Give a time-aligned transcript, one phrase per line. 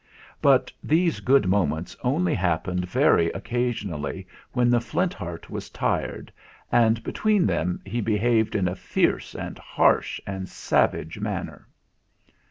[0.41, 6.33] But these good moments only happened very oc casionally when the Flint Heart was tired,
[6.71, 11.67] and, between them he behaved in a fierce and harsh and savage manner.